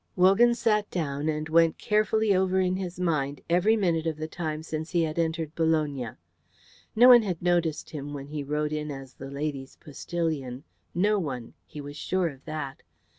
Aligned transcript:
Wogan 0.15 0.55
sat 0.55 0.89
down 0.89 1.29
and 1.29 1.47
went 1.47 1.77
carefully 1.77 2.33
over 2.33 2.59
in 2.59 2.75
his 2.75 2.99
mind 2.99 3.41
every 3.47 3.75
minute 3.77 4.07
of 4.07 4.17
the 4.17 4.27
time 4.27 4.63
since 4.63 4.89
he 4.89 5.03
had 5.03 5.19
entered 5.19 5.53
Bologna. 5.53 6.07
No 6.95 7.09
one 7.09 7.21
had 7.21 7.39
noticed 7.39 7.91
him 7.91 8.11
when 8.11 8.25
he 8.29 8.43
rode 8.43 8.73
in 8.73 8.89
as 8.89 9.13
the 9.13 9.29
lady's 9.29 9.75
postillion, 9.75 10.63
no 10.95 11.19
one. 11.19 11.53
He 11.67 11.81
was 11.81 11.97
sure 11.97 12.29
of 12.29 12.45
that. 12.45 12.81